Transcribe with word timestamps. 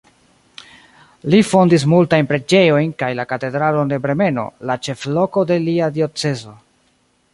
Li 1.33 1.41
fondis 1.49 1.83
multajn 1.91 2.29
preĝejojn 2.31 2.95
kaj 3.03 3.09
la 3.19 3.25
katedralon 3.33 3.93
de 3.93 4.01
Bremeno, 4.07 4.47
la 4.71 4.79
ĉefloko 4.89 5.45
de 5.53 5.59
lia 5.67 5.95
diocezo. 5.99 6.57